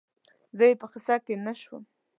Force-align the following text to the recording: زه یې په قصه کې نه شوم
زه 0.57 0.63
یې 0.69 0.75
په 0.81 0.87
قصه 0.93 1.15
کې 1.25 1.35
نه 1.45 1.53
شوم 1.61 1.83